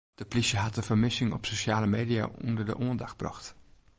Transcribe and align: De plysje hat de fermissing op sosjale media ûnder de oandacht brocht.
De 0.15 0.25
plysje 0.25 0.57
hat 0.57 0.73
de 0.75 0.81
fermissing 0.81 1.33
op 1.37 1.45
sosjale 1.49 1.87
media 1.87 2.27
ûnder 2.47 2.65
de 2.65 2.77
oandacht 2.77 3.17
brocht. 3.17 3.55